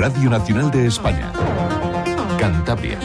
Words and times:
Radio 0.00 0.30
Nacional 0.30 0.70
de 0.70 0.86
España. 0.86 1.30
Cantabria. 2.38 2.98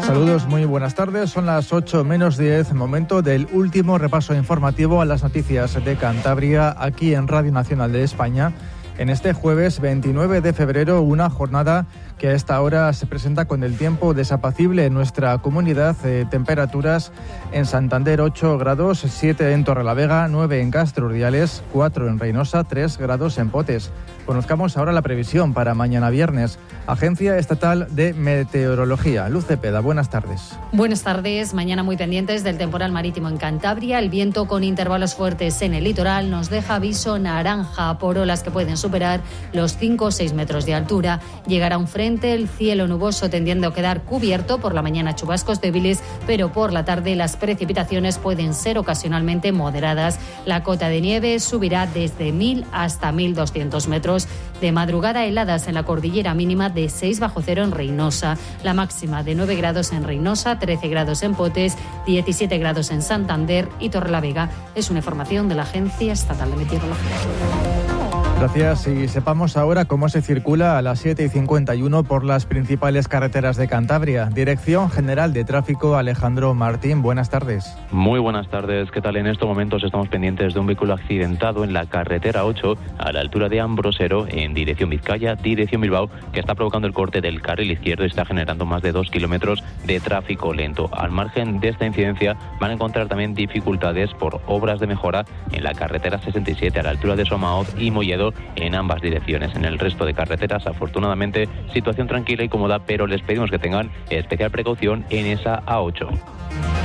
Saludos, 0.00 0.46
muy 0.46 0.64
buenas 0.64 0.94
tardes. 0.94 1.28
Son 1.28 1.44
las 1.44 1.70
8 1.70 2.02
menos 2.02 2.38
10, 2.38 2.72
momento 2.72 3.20
del 3.20 3.46
último 3.52 3.98
repaso 3.98 4.34
informativo 4.34 5.02
a 5.02 5.04
las 5.04 5.22
noticias 5.22 5.84
de 5.84 5.96
Cantabria 5.96 6.74
aquí 6.78 7.12
en 7.12 7.28
Radio 7.28 7.52
Nacional 7.52 7.92
de 7.92 8.02
España. 8.02 8.54
En 9.00 9.08
este 9.08 9.32
jueves 9.32 9.80
29 9.80 10.42
de 10.42 10.52
febrero, 10.52 11.00
una 11.00 11.30
jornada 11.30 11.86
que 12.18 12.28
a 12.28 12.32
esta 12.34 12.60
hora 12.60 12.92
se 12.92 13.06
presenta 13.06 13.46
con 13.46 13.64
el 13.64 13.78
tiempo 13.78 14.12
desapacible 14.12 14.84
en 14.84 14.92
nuestra 14.92 15.38
comunidad. 15.38 15.96
Eh, 16.04 16.26
temperaturas 16.30 17.10
en 17.50 17.64
Santander 17.64 18.20
8 18.20 18.58
grados, 18.58 18.98
7 18.98 19.54
en 19.54 19.64
Torrelavega, 19.64 20.28
9 20.28 20.60
en 20.60 20.70
Castro 20.70 21.06
Urdiales, 21.06 21.62
4 21.72 22.08
en 22.08 22.18
Reynosa, 22.18 22.64
3 22.64 22.98
grados 22.98 23.38
en 23.38 23.48
Potes. 23.48 23.90
Conozcamos 24.26 24.76
ahora 24.76 24.92
la 24.92 25.00
previsión 25.00 25.54
para 25.54 25.74
mañana 25.74 26.10
viernes. 26.10 26.58
Agencia 26.86 27.38
Estatal 27.38 27.88
de 27.90 28.12
Meteorología. 28.12 29.28
Luz 29.28 29.46
Cepeda, 29.46 29.80
buenas 29.80 30.10
tardes. 30.10 30.56
Buenas 30.72 31.02
tardes. 31.02 31.54
Mañana 31.54 31.82
muy 31.82 31.96
pendientes 31.96 32.44
del 32.44 32.58
temporal 32.58 32.92
marítimo 32.92 33.28
en 33.28 33.38
Cantabria. 33.38 33.98
El 33.98 34.10
viento 34.10 34.46
con 34.46 34.62
intervalos 34.62 35.14
fuertes 35.14 35.62
en 35.62 35.72
el 35.72 35.84
litoral 35.84 36.30
nos 36.30 36.50
deja 36.50 36.76
aviso 36.76 37.18
naranja 37.18 37.98
por 37.98 38.18
olas 38.18 38.42
que 38.42 38.50
pueden 38.50 38.76
superar 38.90 39.20
los 39.52 39.76
5 39.76 40.06
o 40.06 40.10
6 40.10 40.32
metros 40.32 40.66
de 40.66 40.74
altura. 40.74 41.20
Llegará 41.46 41.78
un 41.78 41.86
frente, 41.86 42.34
el 42.34 42.48
cielo 42.48 42.88
nuboso 42.88 43.30
tendiendo 43.30 43.68
a 43.68 43.72
quedar 43.72 44.02
cubierto. 44.02 44.58
Por 44.58 44.74
la 44.74 44.82
mañana 44.82 45.14
chubascos 45.14 45.60
débiles, 45.60 46.00
pero 46.26 46.50
por 46.52 46.72
la 46.72 46.84
tarde 46.84 47.14
las 47.14 47.36
precipitaciones 47.36 48.18
pueden 48.18 48.52
ser 48.52 48.78
ocasionalmente 48.78 49.52
moderadas. 49.52 50.18
La 50.44 50.64
cota 50.64 50.88
de 50.88 51.00
nieve 51.00 51.38
subirá 51.38 51.86
desde 51.86 52.32
1.000 52.32 52.64
hasta 52.72 53.12
1.200 53.12 53.86
metros. 53.86 54.26
De 54.60 54.72
madrugada 54.72 55.24
heladas 55.24 55.68
en 55.68 55.74
la 55.74 55.84
cordillera 55.84 56.34
mínima 56.34 56.68
de 56.68 56.88
6 56.88 57.20
bajo 57.20 57.42
cero 57.42 57.62
en 57.62 57.70
Reynosa, 57.70 58.36
la 58.64 58.74
máxima 58.74 59.22
de 59.22 59.36
9 59.36 59.54
grados 59.54 59.92
en 59.92 60.02
Reynosa, 60.02 60.58
13 60.58 60.88
grados 60.88 61.22
en 61.22 61.34
Potes, 61.34 61.76
17 62.06 62.58
grados 62.58 62.90
en 62.90 63.02
Santander 63.02 63.68
y 63.78 63.88
Torrelavega. 63.88 64.50
Es 64.74 64.90
una 64.90 64.98
información 64.98 65.48
de 65.48 65.54
la 65.54 65.62
Agencia 65.62 66.12
Estatal 66.12 66.50
de 66.50 66.56
Meteorología. 66.56 67.99
Gracias 68.40 68.86
y 68.86 69.06
sepamos 69.06 69.58
ahora 69.58 69.84
cómo 69.84 70.08
se 70.08 70.22
circula 70.22 70.78
a 70.78 70.82
las 70.82 71.00
7 71.00 71.24
y 71.24 71.28
51 71.28 72.04
por 72.04 72.24
las 72.24 72.46
principales 72.46 73.06
carreteras 73.06 73.58
de 73.58 73.68
Cantabria. 73.68 74.30
Dirección 74.32 74.90
General 74.90 75.34
de 75.34 75.44
Tráfico 75.44 75.96
Alejandro 75.96 76.54
Martín, 76.54 77.02
buenas 77.02 77.28
tardes. 77.28 77.76
Muy 77.90 78.18
buenas 78.18 78.48
tardes, 78.48 78.90
¿qué 78.92 79.02
tal? 79.02 79.16
En 79.16 79.26
estos 79.26 79.46
momentos 79.46 79.84
estamos 79.84 80.08
pendientes 80.08 80.54
de 80.54 80.60
un 80.60 80.66
vehículo 80.66 80.94
accidentado 80.94 81.64
en 81.64 81.74
la 81.74 81.84
carretera 81.84 82.46
8 82.46 82.78
a 82.96 83.12
la 83.12 83.20
altura 83.20 83.50
de 83.50 83.60
Ambrosero 83.60 84.24
en 84.26 84.54
dirección 84.54 84.88
Vizcaya, 84.88 85.34
dirección 85.34 85.82
Bilbao, 85.82 86.08
que 86.32 86.40
está 86.40 86.54
provocando 86.54 86.88
el 86.88 86.94
corte 86.94 87.20
del 87.20 87.42
carril 87.42 87.70
izquierdo 87.70 88.04
y 88.04 88.06
está 88.06 88.24
generando 88.24 88.64
más 88.64 88.80
de 88.80 88.92
dos 88.92 89.10
kilómetros 89.10 89.62
de 89.84 90.00
tráfico 90.00 90.54
lento. 90.54 90.88
Al 90.94 91.10
margen 91.10 91.60
de 91.60 91.68
esta 91.68 91.84
incidencia 91.84 92.38
van 92.58 92.70
a 92.70 92.74
encontrar 92.74 93.06
también 93.06 93.34
dificultades 93.34 94.14
por 94.14 94.40
obras 94.46 94.80
de 94.80 94.86
mejora 94.86 95.26
en 95.52 95.62
la 95.62 95.74
carretera 95.74 96.18
67 96.22 96.80
a 96.80 96.84
la 96.84 96.90
altura 96.90 97.16
de 97.16 97.26
Somaoz 97.26 97.74
y 97.78 97.90
Molledo 97.90 98.29
en 98.56 98.74
ambas 98.74 99.00
direcciones. 99.00 99.54
En 99.54 99.64
el 99.64 99.78
resto 99.78 100.04
de 100.04 100.14
carreteras, 100.14 100.66
afortunadamente, 100.66 101.48
situación 101.72 102.06
tranquila 102.06 102.44
y 102.44 102.48
cómoda, 102.48 102.80
pero 102.80 103.06
les 103.06 103.22
pedimos 103.22 103.50
que 103.50 103.58
tengan 103.58 103.90
especial 104.10 104.50
precaución 104.50 105.04
en 105.10 105.26
esa 105.26 105.62
A8. 105.64 106.79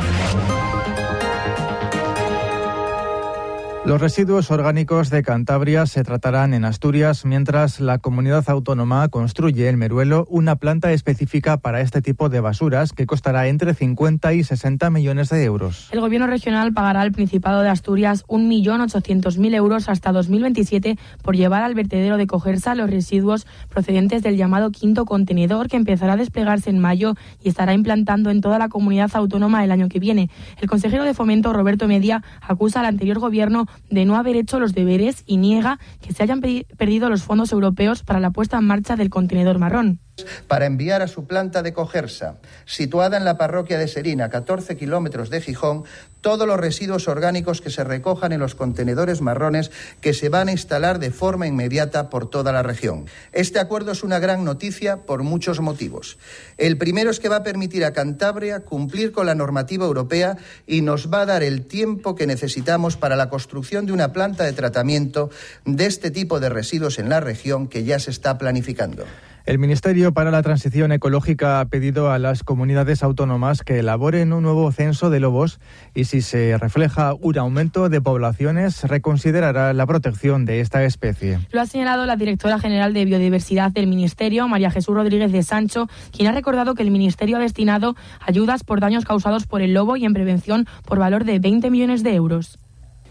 Los 3.85 4.01
residuos 4.01 4.49
orgánicos 4.49 5.11
de 5.11 5.21
Cantabria 5.21 5.85
se 5.85 6.03
tratarán 6.03 6.55
en 6.55 6.65
Asturias 6.65 7.23
mientras 7.23 7.79
la 7.79 7.99
comunidad 7.99 8.43
autónoma 8.49 9.07
construye 9.09 9.69
en 9.69 9.77
Meruelo 9.77 10.25
una 10.27 10.55
planta 10.55 10.91
específica 10.91 11.57
para 11.57 11.81
este 11.81 12.01
tipo 12.01 12.27
de 12.27 12.39
basuras 12.39 12.93
que 12.93 13.05
costará 13.05 13.47
entre 13.47 13.75
50 13.75 14.33
y 14.33 14.43
60 14.43 14.89
millones 14.89 15.29
de 15.29 15.43
euros. 15.43 15.89
El 15.91 15.99
gobierno 15.99 16.25
regional 16.25 16.73
pagará 16.73 17.01
al 17.01 17.11
Principado 17.11 17.61
de 17.61 17.69
Asturias 17.69 18.25
1.800.000 18.25 19.53
euros 19.53 19.87
hasta 19.87 20.11
2027 20.11 20.97
por 21.21 21.35
llevar 21.35 21.61
al 21.61 21.75
vertedero 21.75 22.17
de 22.17 22.25
Cogersa 22.25 22.73
los 22.73 22.89
residuos 22.89 23.45
procedentes 23.69 24.23
del 24.23 24.35
llamado 24.35 24.71
quinto 24.71 25.05
contenedor 25.05 25.67
que 25.67 25.77
empezará 25.77 26.13
a 26.13 26.17
desplegarse 26.17 26.71
en 26.71 26.79
mayo 26.79 27.13
y 27.43 27.49
estará 27.49 27.75
implantando 27.75 28.31
en 28.31 28.41
toda 28.41 28.57
la 28.57 28.67
comunidad 28.67 29.11
autónoma 29.13 29.63
el 29.63 29.71
año 29.71 29.89
que 29.89 29.99
viene. 29.99 30.31
El 30.59 30.67
consejero 30.67 31.03
de 31.03 31.13
Fomento, 31.13 31.53
Roberto 31.53 31.87
Media, 31.87 32.23
acusa 32.41 32.79
al 32.79 32.87
anterior 32.87 33.19
gobierno 33.19 33.67
de 33.89 34.05
no 34.05 34.15
haber 34.15 34.35
hecho 34.35 34.59
los 34.59 34.73
deberes 34.73 35.23
y 35.25 35.37
niega 35.37 35.79
que 36.01 36.13
se 36.13 36.23
hayan 36.23 36.41
perdido 36.41 37.09
los 37.09 37.23
fondos 37.23 37.51
europeos 37.51 38.03
para 38.03 38.19
la 38.19 38.31
puesta 38.31 38.57
en 38.57 38.65
marcha 38.65 38.95
del 38.95 39.09
contenedor 39.09 39.59
marrón. 39.59 39.99
Para 40.47 40.65
enviar 40.65 41.01
a 41.01 41.07
su 41.07 41.27
planta 41.27 41.61
de 41.61 41.73
Cogersa, 41.73 42.37
situada 42.65 43.17
en 43.17 43.25
la 43.25 43.37
parroquia 43.37 43.77
de 43.77 43.87
Serina, 43.87 44.29
14 44.29 44.77
kilómetros 44.77 45.29
de 45.29 45.41
Gijón, 45.41 45.83
todos 46.25 46.47
los 46.47 46.59
residuos 46.59 47.07
orgánicos 47.07 47.61
que 47.61 47.69
se 47.69 47.83
recojan 47.83 48.31
en 48.31 48.39
los 48.39 48.55
contenedores 48.55 49.21
marrones 49.21 49.69
que 50.01 50.11
se 50.11 50.27
van 50.27 50.47
a 50.47 50.53
instalar 50.53 50.97
de 50.97 51.11
forma 51.11 51.45
inmediata 51.45 52.09
por 52.09 52.31
toda 52.31 52.51
la 52.51 52.63
región. 52.63 53.05
Este 53.31 53.59
acuerdo 53.59 53.91
es 53.91 54.01
una 54.03 54.17
gran 54.17 54.43
noticia 54.43 55.05
por 55.05 55.21
muchos 55.21 55.59
motivos. 55.59 56.17
El 56.57 56.79
primero 56.79 57.11
es 57.11 57.19
que 57.19 57.29
va 57.29 57.35
a 57.35 57.43
permitir 57.43 57.85
a 57.85 57.93
Cantabria 57.93 58.61
cumplir 58.61 59.11
con 59.11 59.27
la 59.27 59.35
normativa 59.35 59.85
europea 59.85 60.35
y 60.65 60.81
nos 60.81 61.13
va 61.13 61.21
a 61.21 61.25
dar 61.27 61.43
el 61.43 61.67
tiempo 61.67 62.15
que 62.15 62.25
necesitamos 62.25 62.97
para 62.97 63.15
la 63.15 63.29
construcción 63.29 63.85
de 63.85 63.93
una 63.93 64.11
planta 64.11 64.45
de 64.45 64.53
tratamiento 64.53 65.29
de 65.63 65.85
este 65.85 66.09
tipo 66.09 66.39
de 66.39 66.49
residuos 66.49 66.97
en 66.97 67.09
la 67.09 67.19
región 67.19 67.67
que 67.67 67.83
ya 67.83 67.99
se 67.99 68.09
está 68.09 68.39
planificando. 68.39 69.05
El 69.45 69.59
Ministerio 69.59 70.11
para 70.11 70.31
la 70.31 70.41
Transición 70.41 70.91
Ecológica 70.91 71.59
ha 71.59 71.65
pedido 71.65 72.09
a 72.09 72.17
las 72.17 72.43
comunidades 72.43 73.03
autónomas 73.03 73.61
que 73.61 73.77
elaboren 73.77 74.33
un 74.33 74.41
nuevo 74.41 74.71
censo 74.71 75.11
de 75.11 75.19
lobos 75.19 75.59
y 75.93 76.05
si 76.05 76.21
se 76.21 76.57
refleja 76.57 77.13
un 77.13 77.37
aumento 77.37 77.87
de 77.87 78.01
poblaciones, 78.01 78.83
reconsiderará 78.85 79.71
la 79.73 79.85
protección 79.85 80.45
de 80.45 80.61
esta 80.61 80.83
especie. 80.83 81.37
Lo 81.51 81.61
ha 81.61 81.67
señalado 81.67 82.07
la 82.07 82.15
directora 82.15 82.57
general 82.57 82.95
de 82.95 83.05
Biodiversidad 83.05 83.69
del 83.69 83.85
Ministerio, 83.85 84.47
María 84.47 84.71
Jesús 84.71 84.95
Rodríguez 84.95 85.31
de 85.31 85.43
Sancho, 85.43 85.87
quien 86.11 86.27
ha 86.27 86.31
recordado 86.31 86.73
que 86.73 86.81
el 86.81 86.89
Ministerio 86.89 87.37
ha 87.37 87.39
destinado 87.39 87.95
ayudas 88.25 88.63
por 88.63 88.79
daños 88.79 89.05
causados 89.05 89.45
por 89.45 89.61
el 89.61 89.75
lobo 89.75 89.95
y 89.95 90.05
en 90.05 90.13
prevención 90.13 90.65
por 90.87 90.97
valor 90.97 91.23
de 91.23 91.37
20 91.37 91.69
millones 91.69 92.01
de 92.01 92.15
euros. 92.15 92.57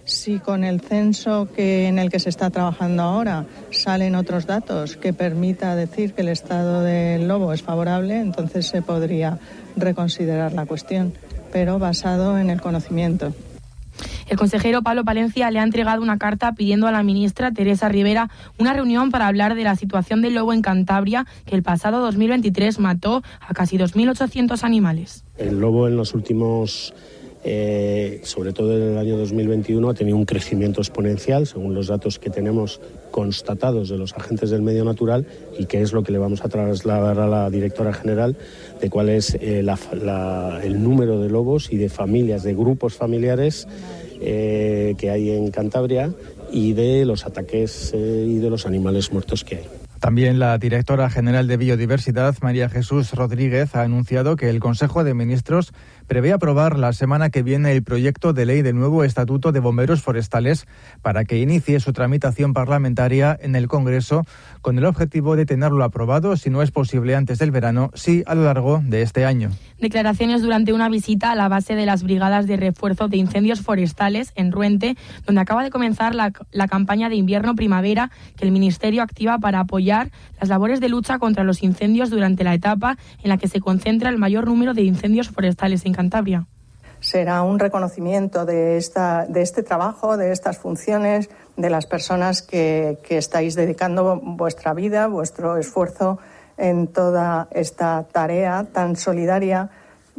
Si 0.05 0.39
con 0.39 0.65
el 0.65 0.83
censo 0.83 1.49
que 1.55 1.89
en 1.89 1.99
el 1.99 2.11
que 2.11 2.19
se 2.19 2.29
está 2.29 2.51
trabajando 2.51 3.03
ahora 3.03 3.47
salen 3.71 4.15
otros 4.15 4.47
datos 4.47 4.97
que 4.97 5.15
permita 5.15 5.75
decir 5.77 6.13
que 6.13 6.21
el 6.21 6.29
estado 6.29 6.83
del 6.83 7.27
lobo 7.27 7.53
es 7.55 7.63
favorable, 7.63 8.21
entonces 8.21 8.67
se 8.67 8.83
podría 8.83 9.39
reconsiderar 9.77 10.53
la 10.53 10.67
cuestión, 10.67 11.15
pero 11.53 11.79
basado 11.79 12.39
en 12.39 12.51
el 12.51 12.61
conocimiento. 12.61 13.33
El 14.29 14.37
consejero 14.37 14.83
Pablo 14.83 15.05
Palencia 15.05 15.51
le 15.51 15.59
ha 15.59 15.63
entregado 15.63 16.03
una 16.03 16.19
carta 16.19 16.53
pidiendo 16.53 16.87
a 16.87 16.93
la 16.93 17.03
ministra 17.03 17.53
Teresa 17.53 17.89
Rivera 17.89 18.31
una 18.59 18.73
reunión 18.73 19.11
para 19.11 19.27
hablar 19.27 19.55
de 19.55 19.65
la 19.65 19.77
situación 19.77 20.21
del 20.21 20.35
lobo 20.35 20.53
en 20.53 20.63
Cantabria, 20.63 21.27
que 21.47 21.55
el 21.55 21.63
pasado 21.63 22.01
2023 22.01 22.79
mató 22.79 23.23
a 23.41 23.55
casi 23.55 23.79
2.800 23.79 24.65
animales. 24.65 25.25
El 25.39 25.61
lobo 25.61 25.89
en 25.89 25.97
los 25.97 26.15
últimos 26.15 26.95
eh, 27.45 28.21
sobre 28.25 28.53
todo 28.53 28.75
en 28.77 28.93
el 28.95 28.99
año 28.99 29.19
2021, 29.19 29.91
ha 29.91 29.95
tenido 29.95 30.17
un 30.17 30.25
crecimiento 30.25 30.81
exponencial, 30.81 31.47
según 31.47 31.75
los 31.75 31.89
datos 31.89 32.19
que 32.19 32.31
tenemos 32.31 32.81
constatados 33.11 33.91
de 33.91 33.99
los 33.99 34.15
agentes 34.15 34.49
del 34.49 34.63
medio 34.63 34.85
natural, 34.85 35.27
y 35.59 35.67
que 35.67 35.83
es 35.83 35.93
lo 35.93 36.03
que 36.03 36.13
le 36.13 36.19
vamos 36.19 36.43
a 36.45 36.49
trasladar 36.49 37.21
a 37.21 37.27
la 37.27 37.51
directora 37.51 37.93
general 37.93 38.37
de 38.81 38.89
cuál 38.89 39.11
es 39.11 39.35
eh, 39.35 39.63
el 40.63 40.83
número 40.83 41.21
de 41.21 41.29
lobos 41.29 41.71
y 41.71 41.77
de 41.77 41.91
familias, 41.91 42.43
de 42.43 42.55
grupos 42.55 42.95
familiares 42.95 43.69
eh, 44.21 44.95
que 44.97 45.11
hay 45.11 45.31
en 45.31 45.51
Cantabria 45.51 46.13
y 46.51 46.73
de 46.73 47.05
los 47.05 47.27
ataques 47.27 47.93
y 47.95 48.39
de 48.39 48.51
los 48.51 48.65
animales 48.65 49.13
muertos 49.13 49.45
que 49.45 49.57
hay. 49.57 49.65
También 50.05 50.39
la 50.39 50.59
directora 50.59 51.09
general 51.09 51.49
de 51.49 51.57
Biodiversidad, 51.57 52.35
María 52.43 52.69
Jesús 52.69 53.13
Rodríguez, 53.15 53.75
ha 53.75 53.81
anunciado 53.81 54.37
que 54.37 54.51
el 54.51 54.61
Consejo 54.61 55.03
de 55.03 55.15
Ministros 55.15 55.73
prevé 56.07 56.33
aprobar 56.33 56.79
la 56.79 56.93
semana 56.93 57.31
que 57.31 57.43
viene 57.43 57.73
el 57.73 57.83
proyecto 57.83 58.33
de 58.33 58.47
ley 58.47 58.63
del 58.63 58.77
nuevo 58.77 59.05
Estatuto 59.05 59.53
de 59.53 59.61
Bomberos 59.61 60.03
Forestales 60.03 60.67
para 61.03 61.25
que 61.25 61.39
inicie 61.39 61.81
su 61.81 61.93
tramitación 61.93 62.53
parlamentaria 62.53 63.37
en 63.41 63.57
el 63.57 63.69
Congreso 63.69 64.25
con 64.61 64.79
el 64.79 64.85
objetivo 64.85 65.37
de 65.37 65.47
tenerlo 65.47 65.85
aprobado, 65.85 66.37
si 66.37 66.51
no 66.51 66.63
es 66.63 66.71
posible 66.71 67.17
antes 67.17 67.39
del 67.39 67.51
verano, 67.51 67.91
sí 67.95 68.23
a 68.27 68.35
lo 68.35 68.45
largo 68.45 68.83
de 68.85 69.03
este 69.03 69.25
año. 69.25 69.51
Declaraciones 69.81 70.43
durante 70.43 70.73
una 70.73 70.89
visita 70.89 71.31
a 71.31 71.35
la 71.35 71.49
base 71.49 71.75
de 71.75 71.87
las 71.87 72.03
brigadas 72.03 72.47
de 72.47 72.57
refuerzo 72.57 73.09
de 73.09 73.17
incendios 73.17 73.61
forestales 73.61 74.33
en 74.37 74.53
Ruente, 74.53 74.97
donde 75.27 75.41
acaba 75.41 75.63
de 75.63 75.71
comenzar 75.71 76.15
la, 76.15 76.33
la 76.53 76.69
campaña 76.69 77.09
de 77.09 77.17
invierno-primavera 77.17 78.11
que 78.37 78.45
el 78.45 78.53
Ministerio 78.53 79.03
activa 79.03 79.39
para 79.39 79.61
apoyar 79.61 80.11
las 80.41 80.49
labores 80.49 80.81
de 80.81 80.89
lucha 80.89 81.19
contra 81.19 81.45
los 81.45 81.63
incendios 81.63 82.11
durante 82.11 82.45
la 82.45 82.55
etapa 82.55 82.99
en 83.23 83.29
la 83.29 83.39
que 83.39 83.49
se 83.49 83.61
concentra 83.61 84.11
el 84.11 84.19
mayor 84.19 84.47
número 84.47 84.75
de 84.75 84.83
incendios 84.83 85.29
forestales 85.29 85.85
en 85.87 85.94
Será 87.01 87.43
un 87.43 87.59
reconocimiento 87.59 88.47
de, 88.47 88.77
esta, 88.77 89.27
de 89.27 89.43
este 89.43 89.63
trabajo, 89.63 90.17
de 90.17 90.33
estas 90.33 90.59
funciones, 90.59 91.29
de 91.57 91.71
las 91.71 91.87
personas 91.87 92.43
que 92.43 92.99
estáis 93.11 93.55
dedicando 93.55 94.21
vuestra 94.23 94.73
vida, 94.73 95.07
vuestro 95.07 95.57
esfuerzo 95.59 96.19
en 96.57 96.87
toda 96.87 97.49
esta 97.51 98.05
tarea 98.11 98.67
tan 98.73 98.97
solidaria 98.97 99.71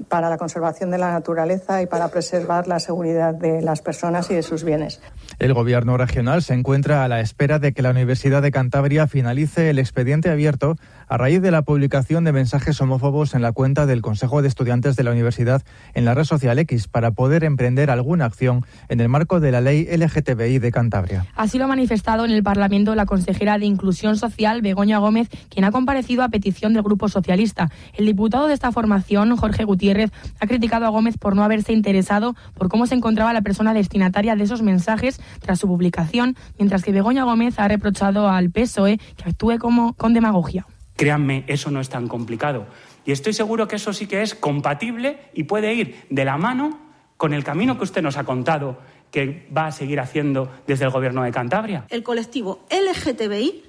para 0.09 0.29
la 0.29 0.37
conservación 0.37 0.91
de 0.91 0.97
la 0.97 1.11
naturaleza 1.11 1.81
y 1.81 1.85
para 1.85 2.09
preservar 2.09 2.67
la 2.67 2.79
seguridad 2.79 3.33
de 3.33 3.61
las 3.61 3.81
personas 3.81 4.29
y 4.29 4.35
de 4.35 4.43
sus 4.43 4.63
bienes. 4.63 5.01
El 5.39 5.53
Gobierno 5.53 5.97
regional 5.97 6.41
se 6.41 6.53
encuentra 6.53 7.03
a 7.03 7.07
la 7.07 7.19
espera 7.19 7.59
de 7.59 7.73
que 7.73 7.81
la 7.81 7.91
Universidad 7.91 8.41
de 8.41 8.51
Cantabria 8.51 9.07
finalice 9.07 9.69
el 9.69 9.79
expediente 9.79 10.29
abierto 10.29 10.77
a 11.07 11.17
raíz 11.17 11.41
de 11.41 11.51
la 11.51 11.61
publicación 11.61 12.23
de 12.23 12.31
mensajes 12.31 12.79
homófobos 12.81 13.35
en 13.35 13.41
la 13.41 13.51
cuenta 13.51 13.85
del 13.85 14.01
Consejo 14.01 14.41
de 14.41 14.47
Estudiantes 14.47 14.95
de 14.95 15.03
la 15.03 15.11
Universidad 15.11 15.63
en 15.93 16.05
la 16.05 16.13
red 16.13 16.23
social 16.23 16.57
X 16.59 16.87
para 16.87 17.11
poder 17.11 17.43
emprender 17.43 17.89
alguna 17.89 18.25
acción 18.25 18.65
en 18.89 19.01
el 19.01 19.09
marco 19.09 19.39
de 19.39 19.51
la 19.51 19.61
ley 19.61 19.85
LGTBI 19.85 20.59
de 20.59 20.71
Cantabria. 20.71 21.25
Así 21.35 21.57
lo 21.57 21.65
ha 21.65 21.67
manifestado 21.67 22.25
en 22.25 22.31
el 22.31 22.43
Parlamento 22.43 22.95
la 22.95 23.05
consejera 23.05 23.57
de 23.57 23.65
Inclusión 23.65 24.17
Social, 24.17 24.61
Begoña 24.61 24.99
Gómez, 24.99 25.29
quien 25.49 25.65
ha 25.65 25.71
comparecido 25.71 26.23
a 26.23 26.29
petición 26.29 26.73
del 26.73 26.83
Grupo 26.83 27.09
Socialista. 27.09 27.69
El 27.93 28.05
diputado 28.05 28.47
de 28.47 28.53
esta 28.53 28.71
formación, 28.71 29.35
Jorge 29.37 29.63
Gutiérrez, 29.63 30.11
ha 30.39 30.47
criticado 30.47 30.85
a 30.85 30.89
Gómez 30.89 31.17
por 31.17 31.35
no 31.35 31.43
haberse 31.43 31.73
interesado 31.73 32.35
por 32.53 32.69
cómo 32.69 32.87
se 32.87 32.95
encontraba 32.95 33.33
la 33.33 33.41
persona 33.41 33.73
destinataria 33.73 34.35
de 34.35 34.43
esos 34.43 34.61
mensajes 34.61 35.14
tras 35.39 35.59
su 35.59 35.67
publicación, 35.67 36.35
mientras 36.57 36.83
que 36.83 36.91
Begoña 36.91 37.23
Gómez 37.23 37.59
ha 37.59 37.67
reprochado 37.67 38.27
al 38.27 38.51
PSOE 38.51 38.97
que 38.97 39.29
actúe 39.29 39.57
como 39.59 39.93
con 39.93 40.13
demagogia. 40.13 40.65
Créanme, 40.95 41.43
eso 41.47 41.71
no 41.71 41.81
es 41.81 41.89
tan 41.89 42.07
complicado. 42.07 42.67
Y 43.05 43.11
estoy 43.11 43.33
seguro 43.33 43.67
que 43.67 43.75
eso 43.75 43.93
sí 43.93 44.07
que 44.07 44.21
es 44.21 44.33
compatible 44.33 45.19
y 45.33 45.43
puede 45.43 45.73
ir 45.73 46.05
de 46.09 46.25
la 46.25 46.37
mano 46.37 46.79
con 47.17 47.33
el 47.33 47.43
camino 47.43 47.77
que 47.77 47.83
usted 47.83 48.01
nos 48.01 48.17
ha 48.17 48.23
contado 48.23 48.79
que 49.11 49.47
va 49.55 49.67
a 49.67 49.71
seguir 49.71 49.99
haciendo 49.99 50.51
desde 50.67 50.85
el 50.85 50.91
Gobierno 50.91 51.23
de 51.23 51.31
Cantabria. 51.31 51.85
El 51.89 52.03
colectivo 52.03 52.65
LGTBI 52.69 53.63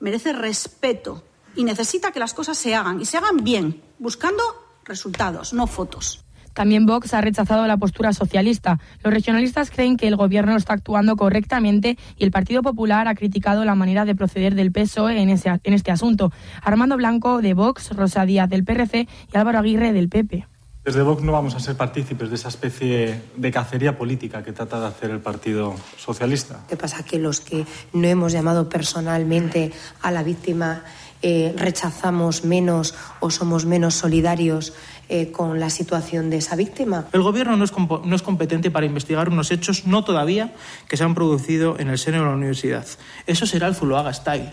merece 0.00 0.32
respeto 0.32 1.22
y 1.54 1.64
necesita 1.64 2.10
que 2.12 2.20
las 2.20 2.34
cosas 2.34 2.58
se 2.58 2.74
hagan 2.74 3.00
y 3.00 3.04
se 3.04 3.16
hagan 3.16 3.38
bien, 3.38 3.82
buscando 3.98 4.42
resultados, 4.84 5.52
no 5.52 5.66
fotos. 5.66 6.24
También 6.58 6.86
Vox 6.86 7.14
ha 7.14 7.20
rechazado 7.20 7.68
la 7.68 7.76
postura 7.76 8.12
socialista. 8.12 8.80
Los 9.04 9.14
regionalistas 9.14 9.70
creen 9.70 9.96
que 9.96 10.08
el 10.08 10.16
Gobierno 10.16 10.56
está 10.56 10.72
actuando 10.72 11.14
correctamente 11.14 11.96
y 12.16 12.24
el 12.24 12.32
Partido 12.32 12.62
Popular 12.62 13.06
ha 13.06 13.14
criticado 13.14 13.64
la 13.64 13.76
manera 13.76 14.04
de 14.04 14.16
proceder 14.16 14.56
del 14.56 14.72
PSOE 14.72 15.22
en, 15.22 15.28
ese, 15.28 15.50
en 15.62 15.72
este 15.72 15.92
asunto. 15.92 16.32
Armando 16.60 16.96
Blanco 16.96 17.42
de 17.42 17.54
Vox, 17.54 17.94
Rosa 17.94 18.26
Díaz 18.26 18.50
del 18.50 18.64
PRC 18.64 19.06
y 19.32 19.36
Álvaro 19.36 19.60
Aguirre 19.60 19.92
del 19.92 20.08
PP. 20.08 20.48
Desde 20.84 21.02
Vox 21.02 21.22
no 21.22 21.30
vamos 21.30 21.54
a 21.54 21.60
ser 21.60 21.76
partícipes 21.76 22.28
de 22.28 22.34
esa 22.34 22.48
especie 22.48 23.22
de 23.36 23.50
cacería 23.52 23.96
política 23.96 24.42
que 24.42 24.52
trata 24.52 24.80
de 24.80 24.86
hacer 24.88 25.10
el 25.12 25.20
Partido 25.20 25.76
Socialista. 25.96 26.64
¿Qué 26.68 26.76
pasa? 26.76 27.04
Que 27.04 27.20
los 27.20 27.40
que 27.40 27.66
no 27.92 28.08
hemos 28.08 28.32
llamado 28.32 28.68
personalmente 28.68 29.70
a 30.02 30.10
la 30.10 30.24
víctima 30.24 30.82
eh, 31.20 31.52
rechazamos 31.56 32.44
menos 32.44 32.94
o 33.18 33.30
somos 33.30 33.66
menos 33.66 33.94
solidarios 33.94 34.72
eh, 35.08 35.30
con 35.30 35.60
la 35.60 35.70
situación 35.70 36.30
de 36.30 36.38
esa 36.38 36.56
víctima. 36.56 37.06
El 37.12 37.22
Gobierno 37.22 37.56
no 37.56 37.64
es, 37.64 37.72
no 37.76 38.14
es 38.14 38.22
competente 38.22 38.70
para 38.70 38.86
investigar 38.86 39.28
unos 39.28 39.50
hechos 39.50 39.86
no 39.86 40.04
todavía 40.04 40.52
que 40.88 40.96
se 40.96 41.04
han 41.04 41.14
producido 41.14 41.78
en 41.78 41.88
el 41.88 41.98
seno 41.98 42.18
de 42.18 42.24
la 42.24 42.34
universidad. 42.34 42.86
Eso 43.26 43.46
será 43.46 43.68
el 43.68 43.74
Zuloaga 43.74 44.12
Style. 44.12 44.52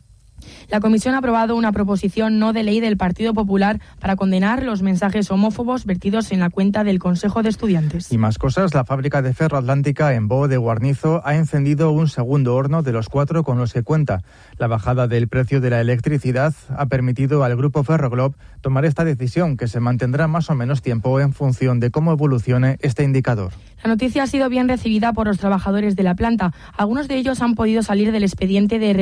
La 0.70 0.80
Comisión 0.80 1.16
ha 1.16 1.20
aprobado 1.20 1.56
una 1.56 1.72
proposición 1.72 2.40
no 2.40 2.54
de 2.54 2.64
ley 2.64 2.80
del 2.80 2.98
Partido 2.98 3.34
Popular 3.34 3.80
para 4.00 4.16
condenar 4.16 4.64
los 4.64 4.82
mensajes 4.82 5.30
homófobos 5.30 5.86
vertidos 5.86 6.32
en 6.32 6.40
la 6.40 6.50
cuenta 6.50 6.84
del 6.84 7.00
Consejo 7.00 7.44
de 7.44 7.50
Estudiantes. 7.50 8.12
Y 8.12 8.18
más 8.18 8.38
cosas, 8.38 8.74
la 8.74 8.84
fábrica 8.84 9.22
de 9.22 9.34
ferro 9.34 9.58
atlántica 9.58 10.14
en 10.14 10.28
Bo 10.28 10.48
de 10.48 10.58
Guarnizo 10.58 11.22
ha 11.24 11.36
encendido 11.36 11.92
un 11.92 12.08
segundo 12.08 12.56
horno 12.56 12.82
de 12.82 12.92
los 12.92 13.10
cuatro 13.10 13.44
con 13.44 13.58
los 13.58 13.74
que 13.74 13.84
cuenta. 13.84 14.22
La 14.58 14.68
bajada 14.68 15.10
del 15.10 15.28
precio 15.28 15.60
de 15.60 15.70
la 15.70 15.82
electricidad 15.82 16.54
ha 16.70 16.86
permitido 16.86 17.44
al 17.44 17.58
grupo 17.58 17.84
Ferroglob 17.84 18.36
tomar 18.62 18.86
esta 18.86 19.04
decisión 19.04 19.58
que 19.58 19.68
se 19.68 19.82
mantendrá 19.82 20.30
más 20.30 20.50
o 20.50 20.56
menos 20.56 20.82
tiempo 20.82 21.20
en 21.20 21.34
función 21.34 21.82
de 21.82 21.92
cómo 21.92 22.14
evolucione 22.14 22.78
este 22.80 23.04
indicador. 23.04 23.52
La 23.84 23.90
noticia 23.90 24.24
ha 24.24 24.28
sido 24.28 24.48
bien 24.48 24.70
recibida 24.70 25.12
por 25.12 25.28
los 25.28 25.40
trabajadores 25.40 25.98
de 25.98 26.04
la 26.04 26.16
planta. 26.16 26.54
Algunos 26.78 27.10
de 27.10 27.16
ellos 27.16 27.42
han 27.42 27.56
podido 27.56 27.84
salir 27.84 28.14
del 28.14 28.24
expediente 28.24 28.80
de 28.80 28.94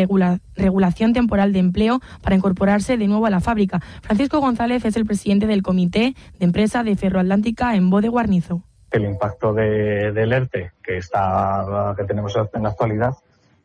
regulación 0.56 1.14
temporal 1.14 1.54
de 1.54 1.60
empleo 1.60 2.02
para 2.24 2.36
incorporarse 2.36 2.98
de 2.98 3.08
nuevo 3.08 3.28
a 3.28 3.30
la 3.30 3.40
fábrica. 3.40 3.80
Francisco 4.02 4.40
González 4.40 4.84
es 4.86 4.96
el 4.96 5.06
presidente 5.06 5.46
del 5.46 5.62
comité 5.62 6.16
de 6.40 6.46
empresa 6.46 6.84
de 6.84 6.96
Ferroatlántica 6.96 7.76
en 7.76 7.92
Bode 7.92 8.10
Guarnizo. 8.10 8.64
El 8.90 9.06
impacto 9.06 9.54
de, 9.54 10.12
del 10.14 10.34
ERTE 10.34 10.72
que, 10.84 10.98
está, 10.98 11.94
que 11.96 12.06
tenemos 12.06 12.36
en 12.54 12.64
la 12.64 12.70
actualidad 12.70 13.14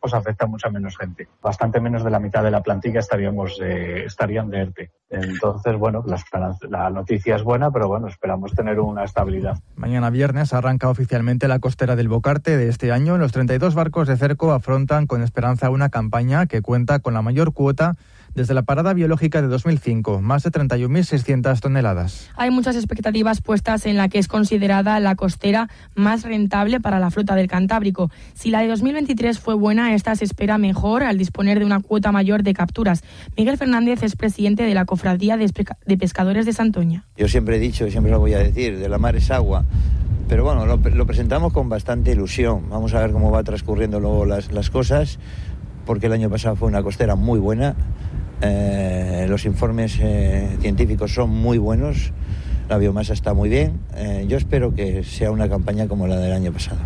pues 0.01 0.15
afecta 0.15 0.45
a 0.45 0.49
mucha 0.49 0.71
menos 0.71 0.97
gente. 0.97 1.29
Bastante 1.43 1.81
menos 1.81 2.05
de 2.05 2.11
la 2.11 2.21
mitad 2.21 2.43
de 2.43 2.51
la 2.51 2.63
plantilla 2.63 3.01
estaríamos, 3.01 3.59
eh, 3.63 4.05
estarían 4.07 4.51
de 4.51 4.59
ERTE. 4.59 4.91
Entonces, 5.11 5.77
bueno, 5.77 6.05
la, 6.07 6.57
la, 6.69 6.91
noticia 6.91 7.37
es 7.37 7.43
buena, 7.43 7.71
pero 7.71 7.89
bueno, 7.89 8.09
esperamos 8.09 8.53
tener 8.53 8.79
una 8.79 9.05
estabilidad. 9.05 9.59
Mañana 9.75 10.11
viernes 10.11 10.53
arranca 10.53 10.91
oficialmente 10.91 11.49
la 11.49 11.61
costera 11.61 11.97
del 11.97 12.09
Bocarte 12.09 12.57
de 12.59 12.69
este 12.69 12.93
año. 12.93 13.17
Los 13.17 13.33
32 13.33 13.75
barcos 13.75 14.07
de 14.07 14.17
cerco 14.19 14.53
afrontan 14.53 15.07
con 15.07 15.23
esperanza 15.23 15.71
una 15.71 15.89
campaña 15.89 16.47
que 16.47 16.61
cuenta 16.61 16.99
con 16.99 17.15
la 17.15 17.23
mayor 17.23 17.55
cuota 17.55 17.97
desde 18.39 18.55
la 18.55 18.63
parada 18.63 18.95
biológica 18.95 19.43
de 19.43 19.49
2005, 19.49 20.23
más 20.23 20.45
de 20.45 20.53
31.600 20.53 21.59
toneladas. 21.61 22.31
Hay 22.37 22.51
muchas 22.51 22.77
expectativas 22.77 23.43
puestas 23.43 23.85
en 23.85 23.97
la 23.97 24.09
que 24.09 24.19
es 24.19 24.29
considerada 24.29 24.99
la 25.01 25.17
costera 25.17 25.69
más 25.97 26.23
rentable 26.23 26.81
para 26.81 27.01
la 27.01 27.11
flota 27.11 27.35
del 27.35 27.49
Cantábrico. 27.49 28.11
Si 28.35 28.51
la 28.51 28.61
de 28.61 28.69
2023 28.69 29.41
fue 29.41 29.55
buena, 29.55 29.95
esta 29.95 30.15
se 30.15 30.25
espera 30.25 30.57
mejor 30.57 31.03
al 31.03 31.19
disponer 31.19 31.59
de 31.59 31.65
una 31.65 31.81
cuota 31.81 32.13
mayor 32.13 32.45
de 32.45 32.55
capturas. 32.55 33.03
Miguel 33.37 33.59
Fernández 33.59 34.05
es 34.05 34.15
presidente 34.15 34.63
de 34.63 34.75
la 34.75 34.85
Cofradía 34.85 35.37
de 35.37 35.97
Pescadores 35.99 36.47
de 36.47 36.53
Santoña. 36.53 37.05
Yo 37.17 37.27
siempre 37.27 37.57
he 37.57 37.59
dicho 37.59 37.87
y 37.87 37.91
siempre 37.91 38.13
lo 38.13 38.21
voy 38.21 38.35
a 38.35 38.39
decir, 38.39 38.79
de 38.79 38.89
la 38.89 38.99
mar 38.99 39.17
es 39.17 39.33
agua. 39.33 39.65
Pero 40.29 40.45
bueno, 40.45 40.65
lo, 40.65 40.77
lo 40.77 41.07
presentamos 41.07 41.53
con 41.53 41.69
bastante 41.69 42.13
ilusión. 42.13 42.69
Vamos 42.71 42.95
a 42.95 43.01
ver 43.01 43.11
cómo 43.11 43.33
va 43.33 43.43
transcurriendo 43.43 43.99
luego 43.99 44.27
las, 44.27 44.53
las 44.53 44.71
cosas, 44.71 45.19
porque 45.87 46.07
el 46.07 46.13
año 46.13 46.31
pasado 46.31 46.55
fue 46.55 46.69
una 46.69 46.85
costera 46.85 47.17
muy 47.17 47.41
buena 47.41 47.75
eh, 48.41 49.27
los 49.29 49.45
informes 49.45 49.99
eh, 50.01 50.57
científicos 50.61 51.13
son 51.13 51.31
muy 51.31 51.59
buenos, 51.59 52.13
la 52.69 52.79
biomasa 52.79 53.13
está 53.13 53.35
muy 53.35 53.49
bien. 53.49 53.81
Eh, 53.97 54.27
yo 54.29 54.37
espero 54.37 54.75
que 54.75 55.03
sea 55.05 55.31
una 55.31 55.49
campaña 55.49 55.89
como 55.89 56.07
la 56.07 56.19
del 56.19 56.33
año 56.33 56.53
pasado. 56.53 56.79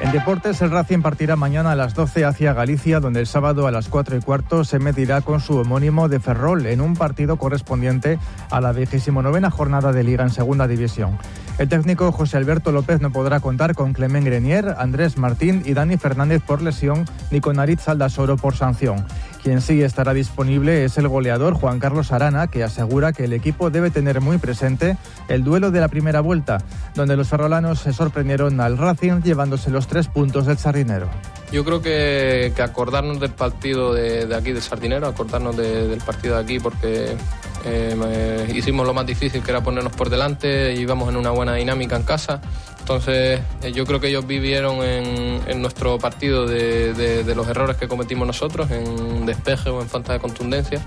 En 0.00 0.12
deportes, 0.12 0.62
el 0.62 0.70
Racing 0.70 1.02
partirá 1.02 1.36
mañana 1.36 1.72
a 1.72 1.76
las 1.76 1.94
12 1.94 2.24
hacia 2.24 2.54
Galicia, 2.54 3.00
donde 3.00 3.20
el 3.20 3.26
sábado 3.26 3.66
a 3.66 3.70
las 3.70 3.88
4 3.88 4.16
y 4.16 4.20
cuarto 4.20 4.64
se 4.64 4.78
medirá 4.78 5.20
con 5.20 5.40
su 5.40 5.58
homónimo 5.58 6.08
de 6.08 6.20
Ferrol 6.20 6.66
en 6.66 6.80
un 6.80 6.94
partido 6.96 7.36
correspondiente 7.36 8.18
a 8.50 8.60
la 8.62 8.72
29 8.72 9.50
jornada 9.50 9.92
de 9.92 10.02
Liga 10.02 10.24
en 10.24 10.30
Segunda 10.30 10.66
División. 10.66 11.18
El 11.60 11.68
técnico 11.68 12.10
José 12.10 12.38
Alberto 12.38 12.72
López 12.72 13.02
no 13.02 13.12
podrá 13.12 13.40
contar 13.40 13.74
con 13.74 13.92
Clemen 13.92 14.24
Grenier, 14.24 14.76
Andrés 14.78 15.18
Martín 15.18 15.62
y 15.66 15.74
Dani 15.74 15.98
Fernández 15.98 16.40
por 16.40 16.62
lesión, 16.62 17.04
ni 17.30 17.42
con 17.42 17.60
Aritz 17.60 17.86
Aldasoro 17.86 18.38
por 18.38 18.56
sanción. 18.56 19.04
Quien 19.42 19.60
sí 19.60 19.82
estará 19.82 20.14
disponible 20.14 20.86
es 20.86 20.96
el 20.96 21.06
goleador 21.06 21.52
Juan 21.52 21.78
Carlos 21.78 22.12
Arana, 22.12 22.46
que 22.46 22.64
asegura 22.64 23.12
que 23.12 23.24
el 23.24 23.34
equipo 23.34 23.68
debe 23.68 23.90
tener 23.90 24.22
muy 24.22 24.38
presente 24.38 24.96
el 25.28 25.44
duelo 25.44 25.70
de 25.70 25.80
la 25.80 25.88
primera 25.88 26.22
vuelta, 26.22 26.64
donde 26.94 27.14
los 27.14 27.28
ferrolanos 27.28 27.80
se 27.80 27.92
sorprendieron 27.92 28.58
al 28.58 28.78
Racing 28.78 29.20
llevándose 29.20 29.68
los 29.68 29.86
tres 29.86 30.08
puntos 30.08 30.46
del 30.46 30.56
Sardinero. 30.56 31.10
Yo 31.52 31.62
creo 31.62 31.82
que, 31.82 32.54
acordarnos 32.62 33.20
del 33.20 33.32
partido 33.32 33.92
de, 33.92 34.34
aquí 34.34 34.52
del 34.52 34.62
Sardinero, 34.62 35.08
acordarnos 35.08 35.58
del 35.58 36.00
partido 36.00 36.36
de 36.36 36.40
aquí, 36.40 36.58
porque 36.58 37.16
eh, 37.64 38.52
hicimos 38.54 38.86
lo 38.86 38.94
más 38.94 39.06
difícil 39.06 39.42
que 39.42 39.50
era 39.50 39.62
ponernos 39.62 39.92
por 39.92 40.10
delante, 40.10 40.74
íbamos 40.74 41.08
en 41.08 41.16
una 41.16 41.30
buena 41.30 41.54
dinámica 41.54 41.96
en 41.96 42.02
casa. 42.02 42.40
Entonces 42.78 43.40
eh, 43.62 43.72
yo 43.72 43.84
creo 43.84 44.00
que 44.00 44.08
ellos 44.08 44.26
vivieron 44.26 44.82
en, 44.82 45.62
nuestro 45.62 45.98
partido 45.98 46.46
de, 46.46 47.32
los 47.36 47.46
errores 47.48 47.76
que 47.76 47.86
cometimos 47.86 48.26
nosotros, 48.26 48.70
en 48.70 49.26
despeje 49.26 49.70
o 49.70 49.80
en 49.82 49.88
falta 49.88 50.12
de 50.14 50.18
contundencia, 50.18 50.80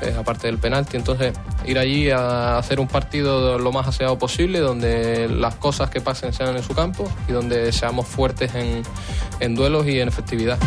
eh, 0.00 0.14
aparte 0.18 0.46
del 0.46 0.58
penalti. 0.58 0.96
Entonces 0.96 1.34
ir 1.64 1.78
allí 1.78 2.10
a 2.10 2.58
hacer 2.58 2.80
un 2.80 2.88
partido 2.88 3.58
lo 3.58 3.72
más 3.72 3.86
aseado 3.86 4.18
posible, 4.18 4.60
donde 4.60 5.28
las 5.28 5.54
cosas 5.56 5.90
que 5.90 6.00
pasen 6.00 6.32
sean 6.32 6.56
en 6.56 6.62
su 6.62 6.74
campo 6.74 7.10
y 7.28 7.32
donde 7.32 7.70
seamos 7.72 8.06
fuertes 8.06 8.52
en 8.54 9.54
duelos 9.54 9.86
y 9.86 10.00
en 10.00 10.08
efectividad. 10.08 10.58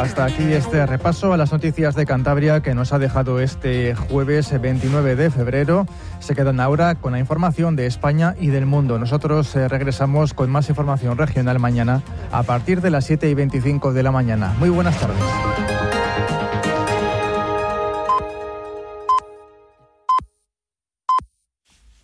Hasta 0.00 0.24
aquí 0.24 0.44
este 0.54 0.86
repaso 0.86 1.34
a 1.34 1.36
las 1.36 1.52
noticias 1.52 1.94
de 1.94 2.06
Cantabria 2.06 2.62
que 2.62 2.74
nos 2.74 2.94
ha 2.94 2.98
dejado 2.98 3.38
este 3.38 3.94
jueves 3.94 4.58
29 4.58 5.14
de 5.14 5.30
febrero. 5.30 5.86
Se 6.20 6.34
quedan 6.34 6.58
ahora 6.58 6.94
con 6.94 7.12
la 7.12 7.18
información 7.18 7.76
de 7.76 7.84
España 7.84 8.34
y 8.40 8.46
del 8.46 8.64
mundo. 8.64 8.98
Nosotros 8.98 9.54
eh, 9.56 9.68
regresamos 9.68 10.32
con 10.32 10.48
más 10.48 10.70
información 10.70 11.18
regional 11.18 11.58
mañana 11.58 12.02
a 12.32 12.42
partir 12.44 12.80
de 12.80 12.88
las 12.88 13.04
7 13.04 13.28
y 13.28 13.34
25 13.34 13.92
de 13.92 14.02
la 14.02 14.10
mañana. 14.10 14.54
Muy 14.58 14.70
buenas 14.70 14.98
tardes. 14.98 15.89